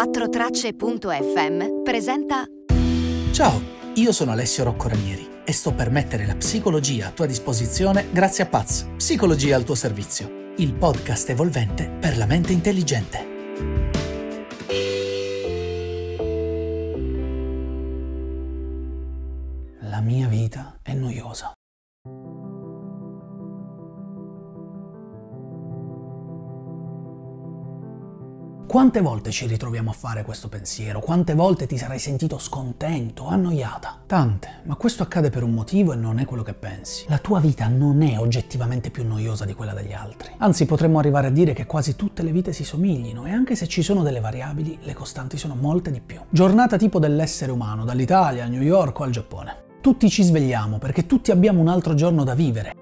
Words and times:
4tracce.fm 0.00 1.82
presenta 1.84 2.46
Ciao, 3.32 3.60
io 3.96 4.12
sono 4.12 4.30
Alessio 4.30 4.64
Rocco 4.64 4.88
Ranieri 4.88 5.28
e 5.44 5.52
sto 5.52 5.74
per 5.74 5.90
mettere 5.90 6.24
la 6.24 6.36
psicologia 6.36 7.08
a 7.08 7.10
tua 7.10 7.26
disposizione 7.26 8.06
grazie 8.10 8.44
a 8.44 8.46
Paz, 8.46 8.88
Psicologia 8.96 9.56
al 9.56 9.64
tuo 9.64 9.74
servizio, 9.74 10.54
il 10.56 10.72
podcast 10.72 11.28
evolvente 11.28 11.90
per 12.00 12.16
la 12.16 12.24
mente 12.24 12.54
intelligente. 12.54 13.28
La 19.80 20.00
mia 20.00 20.28
vita 20.28 20.78
è 20.82 20.94
noiosa. 20.94 21.52
Quante 28.70 29.00
volte 29.00 29.32
ci 29.32 29.48
ritroviamo 29.48 29.90
a 29.90 29.92
fare 29.92 30.22
questo 30.22 30.48
pensiero? 30.48 31.00
Quante 31.00 31.34
volte 31.34 31.66
ti 31.66 31.76
sarai 31.76 31.98
sentito 31.98 32.38
scontento, 32.38 33.26
annoiata? 33.26 34.02
Tante, 34.06 34.60
ma 34.62 34.76
questo 34.76 35.02
accade 35.02 35.28
per 35.28 35.42
un 35.42 35.50
motivo 35.50 35.92
e 35.92 35.96
non 35.96 36.20
è 36.20 36.24
quello 36.24 36.44
che 36.44 36.54
pensi. 36.54 37.04
La 37.08 37.18
tua 37.18 37.40
vita 37.40 37.66
non 37.66 38.00
è 38.02 38.16
oggettivamente 38.16 38.90
più 38.90 39.04
noiosa 39.04 39.44
di 39.44 39.54
quella 39.54 39.72
degli 39.72 39.92
altri. 39.92 40.32
Anzi, 40.38 40.66
potremmo 40.66 41.00
arrivare 41.00 41.26
a 41.26 41.30
dire 41.30 41.52
che 41.52 41.66
quasi 41.66 41.96
tutte 41.96 42.22
le 42.22 42.30
vite 42.30 42.52
si 42.52 42.62
somiglino 42.62 43.26
e 43.26 43.32
anche 43.32 43.56
se 43.56 43.66
ci 43.66 43.82
sono 43.82 44.04
delle 44.04 44.20
variabili, 44.20 44.78
le 44.82 44.94
costanti 44.94 45.36
sono 45.36 45.56
molte 45.56 45.90
di 45.90 46.00
più. 46.00 46.20
Giornata 46.30 46.76
tipo 46.76 47.00
dell'essere 47.00 47.50
umano, 47.50 47.84
dall'Italia 47.84 48.44
a 48.44 48.48
New 48.48 48.62
York 48.62 49.00
o 49.00 49.02
al 49.02 49.10
Giappone. 49.10 49.64
Tutti 49.80 50.08
ci 50.08 50.22
svegliamo 50.22 50.78
perché 50.78 51.06
tutti 51.06 51.32
abbiamo 51.32 51.58
un 51.58 51.66
altro 51.66 51.94
giorno 51.94 52.22
da 52.22 52.34
vivere 52.34 52.79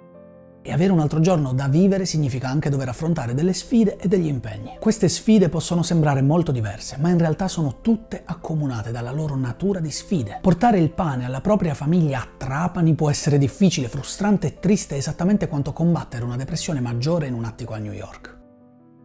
e 0.68 0.72
avere 0.72 0.92
un 0.92 1.00
altro 1.00 1.20
giorno 1.20 1.54
da 1.54 1.66
vivere 1.66 2.04
significa 2.04 2.48
anche 2.48 2.68
dover 2.68 2.90
affrontare 2.90 3.32
delle 3.32 3.54
sfide 3.54 3.96
e 3.96 4.06
degli 4.06 4.26
impegni. 4.26 4.76
Queste 4.78 5.08
sfide 5.08 5.48
possono 5.48 5.82
sembrare 5.82 6.20
molto 6.20 6.52
diverse, 6.52 6.98
ma 6.98 7.08
in 7.08 7.16
realtà 7.16 7.48
sono 7.48 7.80
tutte 7.80 8.22
accomunate 8.24 8.90
dalla 8.90 9.10
loro 9.10 9.34
natura 9.34 9.80
di 9.80 9.90
sfide. 9.90 10.40
Portare 10.42 10.78
il 10.78 10.90
pane 10.90 11.24
alla 11.24 11.40
propria 11.40 11.72
famiglia 11.72 12.20
a 12.20 12.28
Trapani 12.36 12.94
può 12.94 13.08
essere 13.08 13.38
difficile, 13.38 13.88
frustrante 13.88 14.46
e 14.46 14.58
triste 14.60 14.96
esattamente 14.96 15.48
quanto 15.48 15.72
combattere 15.72 16.24
una 16.24 16.36
depressione 16.36 16.80
maggiore 16.80 17.26
in 17.26 17.34
un 17.34 17.44
attico 17.44 17.72
a 17.72 17.78
New 17.78 17.92
York 17.92 18.36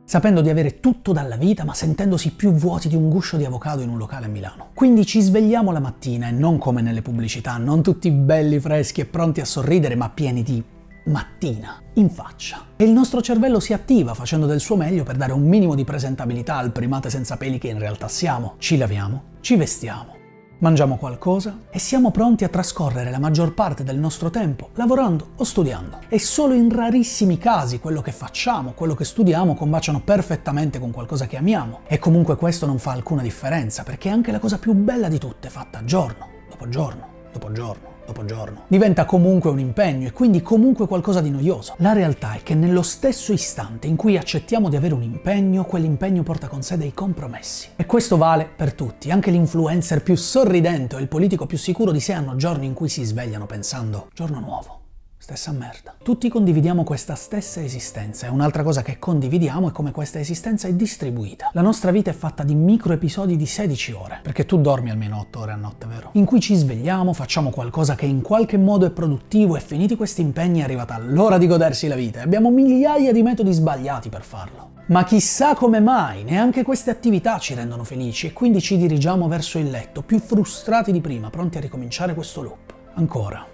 sapendo 0.06 0.42
di 0.42 0.50
avere 0.50 0.80
tutto 0.80 1.12
dalla 1.12 1.38
vita 1.38 1.64
ma 1.64 1.74
sentendosi 1.74 2.34
più 2.34 2.52
vuoti 2.52 2.88
di 2.88 2.96
un 2.96 3.10
guscio 3.10 3.38
di 3.38 3.46
avocado 3.46 3.82
in 3.82 3.90
un 3.90 3.98
locale 3.98 4.26
a 4.26 4.30
Milano. 4.30 4.70
Quindi 4.76 5.06
ci 5.06 5.22
svegliamo 5.22 5.72
la 5.72 5.80
mattina 5.80 6.28
e 6.28 6.32
non 6.32 6.58
come 6.58 6.82
nelle 6.82 7.02
pubblicità, 7.02 7.58
non 7.58 7.82
tutti 7.82 8.12
belli, 8.12 8.60
freschi 8.60 9.02
e 9.02 9.06
pronti 9.06 9.40
a 9.40 9.46
sorridere 9.46 9.96
ma 9.96 10.10
pieni 10.10 10.44
di 10.44 10.62
mattina, 11.06 11.82
in 11.94 12.10
faccia. 12.10 12.66
E 12.76 12.84
il 12.84 12.92
nostro 12.92 13.22
cervello 13.22 13.60
si 13.60 13.74
attiva 13.74 14.14
facendo 14.14 14.46
del 14.46 14.60
suo 14.60 14.76
meglio 14.76 15.04
per 15.04 15.16
dare 15.16 15.34
un 15.34 15.48
minimo 15.48 15.76
di 15.76 15.84
presentabilità 15.84 16.58
al 16.58 16.72
primate 16.72 17.10
senza 17.10 17.38
peli 17.38 17.58
che 17.58 17.68
in 17.68 17.80
realtà 17.80 18.08
siamo. 18.08 18.56
Ci 18.58 18.78
laviamo, 18.78 19.24
ci 19.42 19.56
vestiamo, 19.56 20.16
mangiamo 20.60 20.98
qualcosa 20.98 21.60
e 21.70 21.80
siamo 21.80 22.12
pronti 22.12 22.44
a 22.44 22.50
trascorrere 22.50 23.12
la 23.12 23.20
maggior 23.20 23.54
parte 23.54 23.84
del 23.84 23.98
nostro 23.98 24.30
tempo 24.30 24.70
lavorando 24.76 25.32
o 25.36 25.44
studiando. 25.44 26.00
E 26.08 26.20
solo 26.20 26.54
in 26.54 26.74
rarissimi 26.74 27.38
casi 27.38 27.80
quello 27.80 28.02
che 28.02 28.12
facciamo, 28.12 28.72
quello 28.72 28.96
che 28.96 29.06
studiamo 29.06 29.56
combaciano 29.56 30.02
perfettamente 30.02 30.80
con 30.80 30.92
qualcosa 30.92 31.28
che 31.28 31.38
amiamo. 31.38 31.82
E 31.88 32.00
comunque 32.00 32.36
questo 32.38 32.66
non 32.66 32.80
fa 32.80 32.92
alcuna 32.92 33.22
differenza 33.22 33.84
perché 33.84 34.10
è 34.10 34.12
anche 34.12 34.32
la 34.32 34.40
cosa 34.40 34.58
più 34.58 34.74
bella 34.74 35.10
di 35.10 35.18
tutte, 35.18 35.50
fatta 35.50 35.84
giorno 35.84 36.32
dopo 36.50 36.70
giorno 36.70 37.12
dopo 37.34 37.52
giorno 37.52 37.93
dopo 38.06 38.26
giorno. 38.26 38.64
Diventa 38.68 39.06
comunque 39.06 39.50
un 39.50 39.60
impegno 39.60 40.08
e 40.08 40.12
quindi 40.12 40.42
comunque 40.42 40.88
qualcosa 40.88 41.22
di 41.22 41.30
noioso. 41.30 41.76
La 41.78 41.94
realtà 41.94 42.34
è 42.34 42.44
che 42.44 42.56
nello 42.56 42.82
stesso 42.82 43.34
istante 43.34 43.88
in 43.88 43.96
cui 43.96 44.18
accettiamo 44.18 44.70
di 44.70 44.76
avere 44.76 44.94
un 44.94 45.04
impegno, 45.04 45.66
quell'impegno 45.66 46.24
porta 46.24 46.48
con 46.48 46.62
sé 46.62 46.78
dei 46.78 46.94
compromessi. 46.94 47.70
E 47.76 47.86
questo 47.86 48.18
vale 48.18 48.50
per 48.56 48.74
tutti. 48.74 49.12
Anche 49.12 49.32
l'influencer 49.32 50.04
più 50.04 50.16
sorridente 50.16 50.96
o 50.96 51.00
il 51.00 51.08
politico 51.08 51.46
più 51.46 51.58
sicuro 51.58 51.92
di 51.92 52.00
sé 52.00 52.14
hanno 52.14 52.36
giorni 52.36 52.66
in 52.66 52.74
cui 52.74 52.90
si 52.90 53.04
svegliano 53.04 53.46
pensando 53.46 54.10
giorno 54.14 54.40
nuovo 54.40 54.83
Stessa 55.24 55.54
merda. 55.54 55.96
Tutti 56.04 56.28
condividiamo 56.28 56.84
questa 56.84 57.16
stessa 57.16 57.64
esistenza 57.64 58.28
e 58.28 58.30
un'altra 58.30 58.62
cosa 58.62 58.82
che 58.82 59.00
condividiamo 59.00 59.70
è 59.70 59.72
come 59.72 59.92
questa 59.92 60.20
esistenza 60.20 60.68
è 60.68 60.74
distribuita. 60.74 61.50
La 61.54 61.62
nostra 61.62 61.92
vita 61.92 62.10
è 62.10 62.14
fatta 62.14 62.44
di 62.44 62.56
micro 62.56 62.92
episodi 62.92 63.38
di 63.38 63.46
16 63.46 63.92
ore, 63.94 64.20
perché 64.22 64.46
tu 64.46 64.60
dormi 64.60 64.90
almeno 64.90 65.20
8 65.20 65.40
ore 65.40 65.54
a 65.54 65.56
notte, 65.56 65.86
vero? 65.86 66.10
In 66.16 66.26
cui 66.26 66.42
ci 66.42 66.56
svegliamo, 66.56 67.14
facciamo 67.14 67.52
qualcosa 67.52 67.96
che 67.96 68.06
in 68.06 68.22
qualche 68.22 68.58
modo 68.58 68.86
è 68.86 68.90
produttivo 68.90 69.56
e 69.56 69.62
finiti 69.62 69.96
questi 69.96 70.20
impegni 70.20 70.60
è 70.60 70.64
arrivata 70.64 70.98
l'ora 70.98 71.38
di 71.38 71.48
godersi 71.48 71.88
la 71.88 71.96
vita 71.96 72.20
e 72.20 72.24
abbiamo 72.24 72.52
migliaia 72.52 73.14
di 73.14 73.24
metodi 73.24 73.54
sbagliati 73.54 74.10
per 74.10 74.24
farlo. 74.24 74.72
Ma 74.88 75.06
chissà 75.06 75.56
come 75.56 75.80
mai, 75.80 76.26
neanche 76.26 76.64
queste 76.64 76.90
attività 76.90 77.40
ci 77.40 77.54
rendono 77.54 77.86
felici 77.86 78.28
e 78.28 78.34
quindi 78.34 78.60
ci 78.60 78.76
dirigiamo 78.76 79.30
verso 79.30 79.58
il 79.58 79.70
letto, 79.70 80.02
più 80.02 80.20
frustrati 80.20 80.92
di 80.92 81.00
prima, 81.00 81.30
pronti 81.30 81.60
a 81.60 81.62
ricominciare 81.62 82.14
questo 82.14 82.42
loop. 82.42 82.74
Ancora. 82.96 83.48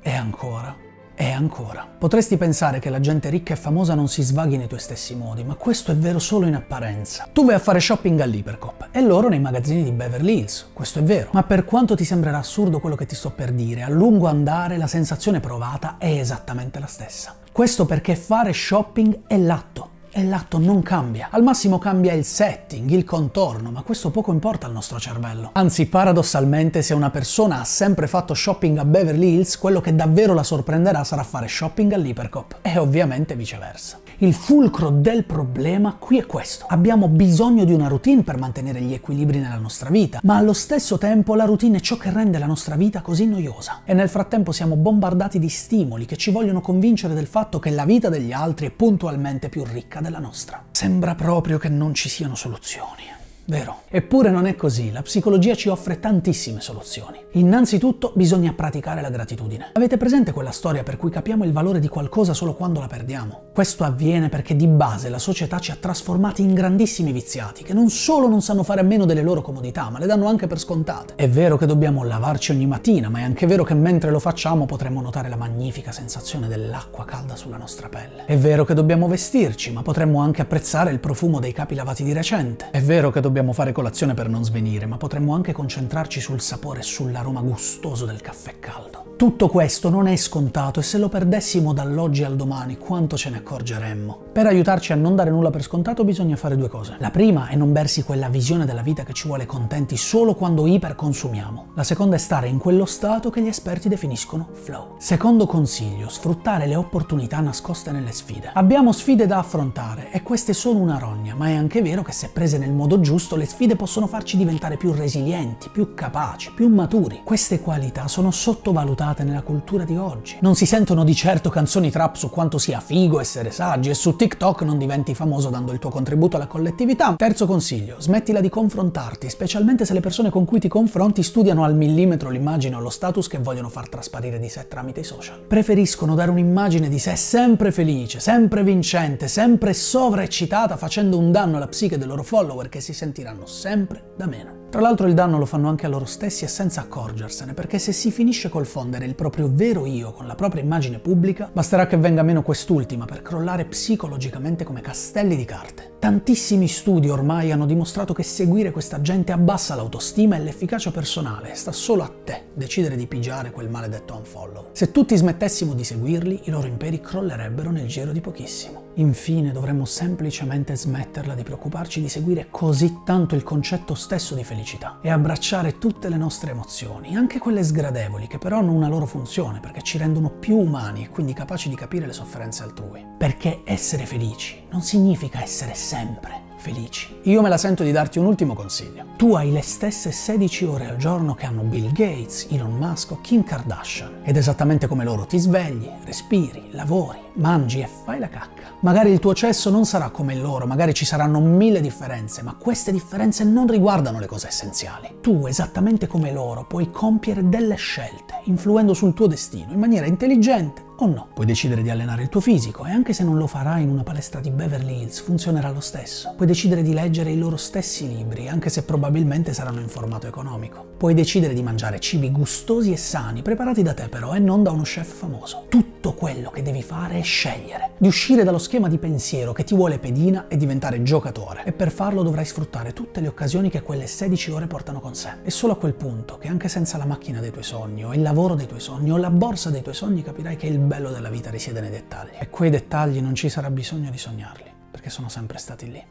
E 0.00 0.10
ancora 0.10 0.83
e 1.14 1.30
ancora. 1.30 1.86
Potresti 1.98 2.36
pensare 2.36 2.78
che 2.78 2.90
la 2.90 3.00
gente 3.00 3.28
ricca 3.28 3.54
e 3.54 3.56
famosa 3.56 3.94
non 3.94 4.08
si 4.08 4.22
svaghi 4.22 4.56
nei 4.56 4.66
tuoi 4.66 4.80
stessi 4.80 5.14
modi, 5.14 5.44
ma 5.44 5.54
questo 5.54 5.92
è 5.92 5.96
vero 5.96 6.18
solo 6.18 6.46
in 6.46 6.54
apparenza. 6.54 7.28
Tu 7.32 7.44
vai 7.44 7.54
a 7.54 7.58
fare 7.58 7.80
shopping 7.80 8.20
all'Ipercop 8.20 8.88
e 8.90 9.00
loro 9.00 9.28
nei 9.28 9.40
magazzini 9.40 9.82
di 9.82 9.92
Beverly 9.92 10.38
Hills, 10.38 10.70
questo 10.72 10.98
è 10.98 11.02
vero. 11.02 11.30
Ma 11.32 11.42
per 11.42 11.64
quanto 11.64 11.94
ti 11.94 12.04
sembrerà 12.04 12.38
assurdo 12.38 12.80
quello 12.80 12.96
che 12.96 13.06
ti 13.06 13.14
sto 13.14 13.30
per 13.30 13.52
dire, 13.52 13.82
a 13.82 13.88
lungo 13.88 14.26
andare 14.26 14.76
la 14.76 14.86
sensazione 14.86 15.40
provata 15.40 15.96
è 15.98 16.18
esattamente 16.18 16.78
la 16.78 16.86
stessa. 16.86 17.36
Questo 17.50 17.86
perché 17.86 18.16
fare 18.16 18.52
shopping 18.52 19.20
è 19.26 19.38
l'atto 19.38 19.92
e 20.16 20.24
l'atto 20.24 20.58
non 20.58 20.80
cambia. 20.80 21.26
Al 21.30 21.42
massimo 21.42 21.78
cambia 21.78 22.12
il 22.12 22.24
setting, 22.24 22.88
il 22.90 23.02
contorno, 23.02 23.72
ma 23.72 23.82
questo 23.82 24.10
poco 24.10 24.32
importa 24.32 24.66
al 24.66 24.72
nostro 24.72 25.00
cervello. 25.00 25.50
Anzi, 25.54 25.86
paradossalmente, 25.86 26.82
se 26.82 26.94
una 26.94 27.10
persona 27.10 27.60
ha 27.60 27.64
sempre 27.64 28.06
fatto 28.06 28.32
shopping 28.32 28.78
a 28.78 28.84
Beverly 28.84 29.34
Hills, 29.34 29.58
quello 29.58 29.80
che 29.80 29.94
davvero 29.96 30.32
la 30.32 30.44
sorprenderà 30.44 31.02
sarà 31.02 31.24
fare 31.24 31.48
shopping 31.48 31.92
all'Ipercop. 31.92 32.58
E 32.62 32.78
ovviamente 32.78 33.34
viceversa. 33.34 33.98
Il 34.18 34.32
fulcro 34.32 34.90
del 34.90 35.24
problema 35.24 35.96
qui 35.98 36.18
è 36.18 36.26
questo. 36.26 36.66
Abbiamo 36.68 37.08
bisogno 37.08 37.64
di 37.64 37.72
una 37.72 37.88
routine 37.88 38.22
per 38.22 38.38
mantenere 38.38 38.80
gli 38.80 38.94
equilibri 38.94 39.40
nella 39.40 39.58
nostra 39.58 39.90
vita, 39.90 40.20
ma 40.22 40.36
allo 40.36 40.52
stesso 40.52 40.98
tempo 40.98 41.34
la 41.34 41.44
routine 41.44 41.78
è 41.78 41.80
ciò 41.80 41.96
che 41.96 42.12
rende 42.12 42.38
la 42.38 42.46
nostra 42.46 42.76
vita 42.76 43.00
così 43.00 43.26
noiosa. 43.26 43.80
E 43.84 43.92
nel 43.92 44.08
frattempo 44.08 44.52
siamo 44.52 44.76
bombardati 44.76 45.40
di 45.40 45.48
stimoli 45.48 46.04
che 46.04 46.16
ci 46.16 46.30
vogliono 46.30 46.60
convincere 46.60 47.14
del 47.14 47.26
fatto 47.26 47.58
che 47.58 47.70
la 47.70 47.84
vita 47.84 48.08
degli 48.08 48.30
altri 48.30 48.68
è 48.68 48.70
puntualmente 48.70 49.48
più 49.48 49.64
ricca 49.64 50.00
della 50.04 50.20
nostra. 50.20 50.62
Sembra 50.70 51.14
proprio 51.14 51.58
che 51.58 51.68
non 51.68 51.94
ci 51.94 52.08
siano 52.08 52.36
soluzioni. 52.36 53.23
Vero. 53.46 53.82
Eppure 53.88 54.30
non 54.30 54.46
è 54.46 54.56
così, 54.56 54.90
la 54.90 55.02
psicologia 55.02 55.54
ci 55.54 55.68
offre 55.68 56.00
tantissime 56.00 56.60
soluzioni. 56.60 57.18
Innanzitutto 57.32 58.12
bisogna 58.14 58.54
praticare 58.54 59.02
la 59.02 59.10
gratitudine. 59.10 59.70
Avete 59.74 59.98
presente 59.98 60.32
quella 60.32 60.50
storia 60.50 60.82
per 60.82 60.96
cui 60.96 61.10
capiamo 61.10 61.44
il 61.44 61.52
valore 61.52 61.78
di 61.78 61.88
qualcosa 61.88 62.32
solo 62.32 62.54
quando 62.54 62.80
la 62.80 62.86
perdiamo? 62.86 63.50
Questo 63.52 63.84
avviene 63.84 64.30
perché 64.30 64.56
di 64.56 64.66
base 64.66 65.10
la 65.10 65.18
società 65.18 65.58
ci 65.58 65.70
ha 65.70 65.76
trasformati 65.78 66.42
in 66.42 66.54
grandissimi 66.54 67.12
viziati, 67.12 67.62
che 67.62 67.74
non 67.74 67.90
solo 67.90 68.28
non 68.28 68.40
sanno 68.40 68.62
fare 68.62 68.80
a 68.80 68.84
meno 68.84 69.04
delle 69.04 69.22
loro 69.22 69.42
comodità, 69.42 69.90
ma 69.90 69.98
le 69.98 70.06
danno 70.06 70.26
anche 70.26 70.46
per 70.46 70.58
scontate. 70.58 71.14
È 71.16 71.28
vero 71.28 71.58
che 71.58 71.66
dobbiamo 71.66 72.02
lavarci 72.02 72.50
ogni 72.50 72.66
mattina, 72.66 73.10
ma 73.10 73.18
è 73.18 73.22
anche 73.22 73.46
vero 73.46 73.62
che 73.62 73.74
mentre 73.74 74.10
lo 74.10 74.20
facciamo 74.20 74.64
potremmo 74.64 75.02
notare 75.02 75.28
la 75.28 75.36
magnifica 75.36 75.92
sensazione 75.92 76.48
dell'acqua 76.48 77.04
calda 77.04 77.36
sulla 77.36 77.58
nostra 77.58 77.90
pelle. 77.90 78.24
È 78.24 78.38
vero 78.38 78.64
che 78.64 78.74
dobbiamo 78.74 79.06
vestirci, 79.06 79.70
ma 79.70 79.82
potremmo 79.82 80.20
anche 80.20 80.40
apprezzare 80.40 80.90
il 80.90 80.98
profumo 80.98 81.40
dei 81.40 81.52
capi 81.52 81.74
lavati 81.74 82.02
di 82.02 82.12
recente. 82.12 82.68
È 82.70 82.80
vero 82.80 83.10
che 83.10 83.20
dobbiamo 83.20 83.33
dobbiamo 83.34 83.52
fare 83.52 83.72
colazione 83.72 84.14
per 84.14 84.28
non 84.28 84.44
svenire, 84.44 84.86
ma 84.86 84.96
potremmo 84.96 85.34
anche 85.34 85.50
concentrarci 85.50 86.20
sul 86.20 86.40
sapore 86.40 86.78
e 86.78 86.82
sull'aroma 86.84 87.40
gustoso 87.40 88.04
del 88.04 88.20
caffè 88.20 88.60
caldo. 88.60 89.02
Tutto 89.16 89.48
questo 89.48 89.90
non 89.90 90.08
è 90.08 90.16
scontato 90.16 90.80
e 90.80 90.82
se 90.82 90.98
lo 90.98 91.08
perdessimo 91.08 91.72
dall'oggi 91.72 92.24
al 92.24 92.34
domani 92.34 92.76
quanto 92.76 93.16
ce 93.16 93.30
ne 93.30 93.38
accorgeremmo? 93.38 94.22
Per 94.32 94.44
aiutarci 94.44 94.92
a 94.92 94.96
non 94.96 95.14
dare 95.14 95.30
nulla 95.30 95.50
per 95.50 95.62
scontato 95.62 96.02
bisogna 96.04 96.34
fare 96.34 96.56
due 96.56 96.68
cose. 96.68 96.96
La 96.98 97.12
prima 97.12 97.46
è 97.46 97.54
non 97.54 97.72
bersi 97.72 98.02
quella 98.02 98.28
visione 98.28 98.66
della 98.66 98.82
vita 98.82 99.04
che 99.04 99.12
ci 99.12 99.28
vuole 99.28 99.46
contenti 99.46 99.96
solo 99.96 100.34
quando 100.34 100.66
iperconsumiamo. 100.66 101.66
La 101.74 101.84
seconda 101.84 102.16
è 102.16 102.18
stare 102.18 102.48
in 102.48 102.58
quello 102.58 102.84
stato 102.86 103.30
che 103.30 103.40
gli 103.40 103.46
esperti 103.46 103.88
definiscono 103.88 104.48
flow. 104.50 104.96
Secondo 104.98 105.46
consiglio, 105.46 106.08
sfruttare 106.08 106.66
le 106.66 106.74
opportunità 106.74 107.38
nascoste 107.38 107.92
nelle 107.92 108.10
sfide. 108.10 108.50
Abbiamo 108.52 108.90
sfide 108.90 109.26
da 109.26 109.38
affrontare 109.38 110.10
e 110.10 110.22
queste 110.22 110.52
sono 110.52 110.80
una 110.80 110.98
rogna, 110.98 111.36
ma 111.36 111.48
è 111.48 111.54
anche 111.54 111.82
vero 111.82 112.02
che 112.02 112.12
se 112.12 112.30
prese 112.30 112.58
nel 112.58 112.72
modo 112.72 112.98
giusto 112.98 113.23
le 113.32 113.46
sfide 113.46 113.74
possono 113.76 114.06
farci 114.06 114.36
diventare 114.36 114.76
più 114.76 114.92
resilienti, 114.92 115.70
più 115.70 115.94
capaci, 115.94 116.52
più 116.52 116.68
maturi. 116.68 117.22
Queste 117.24 117.60
qualità 117.60 118.06
sono 118.06 118.30
sottovalutate 118.30 119.24
nella 119.24 119.40
cultura 119.40 119.84
di 119.84 119.96
oggi. 119.96 120.36
Non 120.42 120.54
si 120.54 120.66
sentono 120.66 121.02
di 121.02 121.14
certo 121.14 121.48
canzoni 121.48 121.90
trap 121.90 122.16
su 122.16 122.28
quanto 122.28 122.58
sia 122.58 122.80
figo 122.80 123.18
essere 123.20 123.50
saggi 123.50 123.88
e 123.88 123.94
su 123.94 124.14
TikTok 124.14 124.60
non 124.62 124.76
diventi 124.76 125.14
famoso 125.14 125.48
dando 125.48 125.72
il 125.72 125.78
tuo 125.78 125.88
contributo 125.88 126.36
alla 126.36 126.46
collettività. 126.46 127.14
Terzo 127.16 127.46
consiglio, 127.46 127.96
smettila 127.98 128.40
di 128.40 128.50
confrontarti, 128.50 129.30
specialmente 129.30 129.86
se 129.86 129.94
le 129.94 130.00
persone 130.00 130.28
con 130.28 130.44
cui 130.44 130.60
ti 130.60 130.68
confronti 130.68 131.22
studiano 131.22 131.64
al 131.64 131.74
millimetro 131.74 132.28
l'immagine 132.28 132.76
o 132.76 132.80
lo 132.80 132.90
status 132.90 133.26
che 133.26 133.38
vogliono 133.38 133.70
far 133.70 133.88
trasparire 133.88 134.38
di 134.38 134.50
sé 134.50 134.68
tramite 134.68 135.00
i 135.00 135.04
social. 135.04 135.40
Preferiscono 135.40 136.14
dare 136.14 136.30
un'immagine 136.30 136.90
di 136.90 136.98
sé 136.98 137.16
sempre 137.16 137.72
felice, 137.72 138.20
sempre 138.20 138.62
vincente, 138.62 139.28
sempre 139.28 139.72
sovraeccitata, 139.72 140.76
facendo 140.76 141.16
un 141.16 141.32
danno 141.32 141.56
alla 141.56 141.68
psiche 141.68 141.96
dei 141.96 142.06
loro 142.06 142.22
follower 142.22 142.68
che 142.68 142.80
si 142.80 142.92
sentono 142.92 143.12
sentiranno 143.14 143.46
sempre 143.46 144.02
da 144.16 144.26
meno. 144.26 144.62
Tra 144.70 144.80
l'altro 144.80 145.06
il 145.06 145.14
danno 145.14 145.38
lo 145.38 145.46
fanno 145.46 145.68
anche 145.68 145.86
a 145.86 145.88
loro 145.88 146.04
stessi 146.04 146.42
e 146.42 146.48
senza 146.48 146.80
accorgersene, 146.80 147.54
perché 147.54 147.78
se 147.78 147.92
si 147.92 148.10
finisce 148.10 148.48
col 148.48 148.66
fondere 148.66 149.04
il 149.06 149.14
proprio 149.14 149.48
vero 149.48 149.86
io 149.86 150.10
con 150.10 150.26
la 150.26 150.34
propria 150.34 150.64
immagine 150.64 150.98
pubblica, 150.98 151.48
basterà 151.52 151.86
che 151.86 151.96
venga 151.96 152.24
meno 152.24 152.42
quest'ultima 152.42 153.04
per 153.04 153.22
crollare 153.22 153.66
psicologicamente 153.66 154.64
come 154.64 154.80
castelli 154.80 155.36
di 155.36 155.44
carte. 155.44 155.92
Tantissimi 156.00 156.66
studi 156.66 157.08
ormai 157.08 157.52
hanno 157.52 157.66
dimostrato 157.66 158.12
che 158.12 158.24
seguire 158.24 158.72
questa 158.72 159.00
gente 159.00 159.30
abbassa 159.30 159.76
l'autostima 159.76 160.34
e 160.34 160.40
l'efficacia 160.40 160.90
personale, 160.90 161.54
sta 161.54 161.70
solo 161.70 162.02
a 162.02 162.12
te 162.24 162.46
decidere 162.52 162.96
di 162.96 163.06
pigiare 163.06 163.52
quel 163.52 163.70
maledetto 163.70 164.16
unfollow. 164.16 164.70
Se 164.72 164.90
tutti 164.90 165.14
smettessimo 165.14 165.72
di 165.74 165.84
seguirli, 165.84 166.40
i 166.44 166.50
loro 166.50 166.66
imperi 166.66 167.00
crollerebbero 167.00 167.70
nel 167.70 167.86
giro 167.86 168.10
di 168.10 168.20
pochissimo. 168.20 168.83
Infine 168.94 169.50
dovremmo 169.50 169.84
semplicemente 169.84 170.76
smetterla 170.76 171.34
di 171.34 171.42
preoccuparci 171.42 172.00
di 172.00 172.08
seguire 172.08 172.46
così 172.50 173.00
tanto 173.04 173.34
il 173.34 173.42
concetto 173.42 173.94
stesso 173.94 174.34
di 174.34 174.44
felicità 174.44 174.98
e 175.02 175.10
abbracciare 175.10 175.78
tutte 175.78 176.08
le 176.08 176.16
nostre 176.16 176.52
emozioni, 176.52 177.16
anche 177.16 177.38
quelle 177.38 177.64
sgradevoli, 177.64 178.28
che 178.28 178.38
però 178.38 178.58
hanno 178.58 178.72
una 178.72 178.88
loro 178.88 179.06
funzione 179.06 179.58
perché 179.58 179.82
ci 179.82 179.98
rendono 179.98 180.30
più 180.30 180.56
umani 180.56 181.04
e 181.04 181.08
quindi 181.08 181.32
capaci 181.32 181.68
di 181.68 181.74
capire 181.74 182.06
le 182.06 182.12
sofferenze 182.12 182.62
altrui. 182.62 183.04
Perché 183.18 183.62
essere 183.64 184.06
felici 184.06 184.62
non 184.70 184.82
significa 184.82 185.42
essere 185.42 185.74
sempre 185.74 186.43
felici. 186.64 187.20
Io 187.24 187.42
me 187.42 187.50
la 187.50 187.58
sento 187.58 187.82
di 187.82 187.92
darti 187.92 188.18
un 188.18 188.24
ultimo 188.24 188.54
consiglio. 188.54 189.04
Tu 189.18 189.34
hai 189.34 189.52
le 189.52 189.60
stesse 189.60 190.10
16 190.10 190.64
ore 190.64 190.88
al 190.88 190.96
giorno 190.96 191.34
che 191.34 191.44
hanno 191.44 191.60
Bill 191.60 191.92
Gates, 191.92 192.46
Elon 192.50 192.72
Musk 192.72 193.10
o 193.10 193.18
Kim 193.20 193.44
Kardashian. 193.44 194.20
Ed 194.22 194.38
esattamente 194.38 194.86
come 194.86 195.04
loro 195.04 195.26
ti 195.26 195.36
svegli, 195.38 195.86
respiri, 196.04 196.68
lavori, 196.70 197.18
mangi 197.34 197.80
e 197.80 197.88
fai 198.04 198.18
la 198.18 198.30
cacca. 198.30 198.62
Magari 198.80 199.10
il 199.10 199.18
tuo 199.18 199.34
cesso 199.34 199.68
non 199.68 199.84
sarà 199.84 200.08
come 200.08 200.32
il 200.32 200.40
loro, 200.40 200.66
magari 200.66 200.94
ci 200.94 201.04
saranno 201.04 201.38
mille 201.38 201.82
differenze, 201.82 202.42
ma 202.42 202.54
queste 202.54 202.92
differenze 202.92 203.44
non 203.44 203.66
riguardano 203.66 204.18
le 204.18 204.26
cose 204.26 204.48
essenziali. 204.48 205.16
Tu, 205.20 205.46
esattamente 205.46 206.06
come 206.06 206.32
loro, 206.32 206.64
puoi 206.64 206.90
compiere 206.90 207.46
delle 207.46 207.74
scelte, 207.74 208.40
influendo 208.44 208.94
sul 208.94 209.12
tuo 209.12 209.26
destino 209.26 209.72
in 209.72 209.78
maniera 209.78 210.06
intelligente 210.06 210.92
o 210.98 211.06
no. 211.06 211.28
Puoi 211.34 211.46
decidere 211.46 211.82
di 211.82 211.90
allenare 211.90 212.22
il 212.22 212.28
tuo 212.28 212.40
fisico 212.40 212.84
e 212.84 212.90
anche 212.90 213.12
se 213.12 213.24
non 213.24 213.36
lo 213.36 213.46
farai 213.46 213.82
in 213.82 213.88
una 213.88 214.02
palestra 214.02 214.40
di 214.40 214.50
Beverly 214.50 215.00
Hills 215.00 215.20
funzionerà 215.20 215.70
lo 215.70 215.80
stesso. 215.80 216.32
Puoi 216.36 216.46
decidere 216.46 216.82
di 216.82 216.92
leggere 216.92 217.30
i 217.30 217.38
loro 217.38 217.56
stessi 217.56 218.08
libri, 218.08 218.48
anche 218.48 218.70
se 218.70 218.82
probabilmente 218.82 219.52
saranno 219.52 219.80
in 219.80 219.88
formato 219.88 220.26
economico. 220.26 220.84
Puoi 220.96 221.14
decidere 221.14 221.54
di 221.54 221.62
mangiare 221.62 222.00
cibi 222.00 222.30
gustosi 222.30 222.92
e 222.92 222.96
sani, 222.96 223.42
preparati 223.42 223.82
da 223.82 223.94
te 223.94 224.08
però 224.08 224.34
e 224.34 224.38
non 224.38 224.62
da 224.62 224.70
uno 224.70 224.82
chef 224.82 225.12
famoso. 225.12 225.66
Tutto 225.68 225.93
quello 226.12 226.50
che 226.50 226.62
devi 226.62 226.82
fare 226.82 227.18
è 227.18 227.22
scegliere, 227.22 227.92
di 227.96 228.06
uscire 228.06 228.44
dallo 228.44 228.58
schema 228.58 228.88
di 228.88 228.98
pensiero 228.98 229.52
che 229.52 229.64
ti 229.64 229.74
vuole 229.74 229.98
pedina 229.98 230.46
e 230.48 230.56
diventare 230.56 231.02
giocatore. 231.02 231.62
E 231.64 231.72
per 231.72 231.90
farlo 231.90 232.22
dovrai 232.22 232.44
sfruttare 232.44 232.92
tutte 232.92 233.20
le 233.20 233.28
occasioni 233.28 233.70
che 233.70 233.80
quelle 233.80 234.06
16 234.06 234.50
ore 234.50 234.66
portano 234.66 235.00
con 235.00 235.14
sé. 235.14 235.36
E 235.42 235.50
solo 235.50 235.72
a 235.72 235.76
quel 235.76 235.94
punto, 235.94 236.36
che 236.36 236.48
anche 236.48 236.68
senza 236.68 236.98
la 236.98 237.06
macchina 237.06 237.40
dei 237.40 237.50
tuoi 237.50 237.64
sogni, 237.64 238.04
o 238.04 238.12
il 238.12 238.22
lavoro 238.22 238.54
dei 238.54 238.66
tuoi 238.66 238.80
sogni, 238.80 239.10
o 239.10 239.16
la 239.16 239.30
borsa 239.30 239.70
dei 239.70 239.82
tuoi 239.82 239.94
sogni, 239.94 240.22
capirai 240.22 240.56
che 240.56 240.66
il 240.66 240.78
bello 240.78 241.10
della 241.10 241.30
vita 241.30 241.50
risiede 241.50 241.80
nei 241.80 241.90
dettagli. 241.90 242.36
E 242.38 242.50
quei 242.50 242.68
dettagli 242.68 243.20
non 243.20 243.34
ci 243.34 243.48
sarà 243.48 243.70
bisogno 243.70 244.10
di 244.10 244.18
sognarli, 244.18 244.70
perché 244.90 245.08
sono 245.08 245.28
sempre 245.28 245.58
stati 245.58 245.90
lì. 245.90 246.04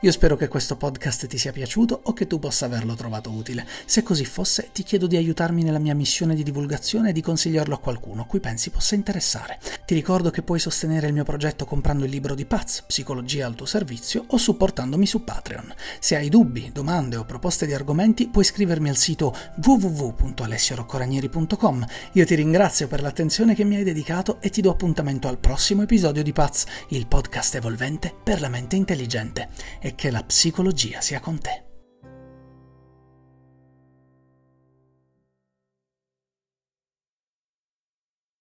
Io 0.00 0.12
spero 0.12 0.36
che 0.36 0.48
questo 0.48 0.76
podcast 0.76 1.26
ti 1.26 1.38
sia 1.38 1.52
piaciuto 1.52 1.98
o 2.02 2.12
che 2.12 2.26
tu 2.26 2.38
possa 2.38 2.66
averlo 2.66 2.94
trovato 2.94 3.30
utile. 3.30 3.66
Se 3.86 4.02
così 4.02 4.26
fosse, 4.26 4.68
ti 4.70 4.82
chiedo 4.82 5.06
di 5.06 5.16
aiutarmi 5.16 5.62
nella 5.62 5.78
mia 5.78 5.94
missione 5.94 6.34
di 6.34 6.42
divulgazione 6.42 7.08
e 7.08 7.14
di 7.14 7.22
consigliarlo 7.22 7.74
a 7.74 7.78
qualcuno 7.78 8.20
a 8.20 8.26
cui 8.26 8.38
pensi 8.38 8.68
possa 8.68 8.94
interessare. 8.94 9.58
Ti 9.86 9.94
ricordo 9.94 10.28
che 10.28 10.42
puoi 10.42 10.58
sostenere 10.58 11.06
il 11.06 11.14
mio 11.14 11.24
progetto 11.24 11.64
comprando 11.64 12.04
il 12.04 12.10
libro 12.10 12.34
di 12.34 12.44
Paz, 12.44 12.82
Psicologia 12.86 13.46
al 13.46 13.54
tuo 13.54 13.64
servizio, 13.64 14.22
o 14.26 14.36
supportandomi 14.36 15.06
su 15.06 15.24
Patreon. 15.24 15.72
Se 15.98 16.14
hai 16.14 16.28
dubbi, 16.28 16.70
domande 16.74 17.16
o 17.16 17.24
proposte 17.24 17.64
di 17.64 17.72
argomenti, 17.72 18.28
puoi 18.28 18.44
scrivermi 18.44 18.90
al 18.90 18.98
sito 18.98 19.34
www.alessioroccoranieri.com. 19.64 21.86
Io 22.12 22.26
ti 22.26 22.34
ringrazio 22.34 22.86
per 22.86 23.00
l'attenzione 23.00 23.54
che 23.54 23.64
mi 23.64 23.76
hai 23.76 23.84
dedicato 23.84 24.42
e 24.42 24.50
ti 24.50 24.60
do 24.60 24.70
appuntamento 24.70 25.26
al 25.26 25.38
prossimo 25.38 25.84
episodio 25.84 26.22
di 26.22 26.34
Paz, 26.34 26.66
il 26.90 27.06
podcast 27.06 27.54
evolvente 27.54 28.14
per 28.22 28.42
la 28.42 28.50
mente 28.50 28.76
intelligente 28.76 29.48
e 29.86 29.94
che 29.94 30.10
la 30.10 30.24
psicologia 30.24 31.00
sia 31.00 31.20
con 31.20 31.38
te. 31.38 31.65